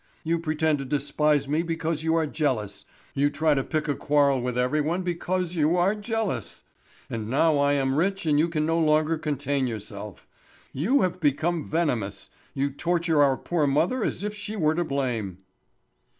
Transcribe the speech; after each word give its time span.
You 0.23 0.39
pretend 0.39 0.79
to 0.79 0.85
despise 0.85 1.47
me 1.47 1.61
because 1.61 2.01
you 2.01 2.15
are 2.15 2.25
jealous. 2.25 2.85
You 3.13 3.29
try 3.29 3.53
to 3.53 3.63
pick 3.63 3.87
a 3.87 3.93
quarrel 3.93 4.41
with 4.41 4.57
every 4.57 4.81
one 4.81 5.03
because 5.03 5.53
you 5.53 5.77
are 5.77 5.93
jealous. 5.93 6.63
And 7.07 7.29
now 7.29 7.53
that 7.53 7.59
I 7.59 7.73
am 7.73 7.93
rich 7.93 8.25
you 8.25 8.49
can 8.49 8.65
no 8.65 8.79
longer 8.79 9.19
contain 9.19 9.67
yourself; 9.67 10.27
you 10.73 11.03
have 11.03 11.19
become 11.19 11.67
venomous, 11.67 12.31
you 12.55 12.71
torture 12.71 13.21
our 13.21 13.37
poor 13.37 13.67
mother 13.67 14.03
as 14.03 14.23
if 14.23 14.33
she 14.33 14.55
were 14.55 14.73
to 14.73 14.83
blame!" 14.83 15.37